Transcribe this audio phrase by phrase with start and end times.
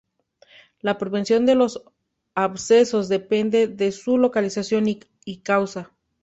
[0.79, 1.83] La prevención de los
[2.33, 5.91] abscesos depende de su localización y causa.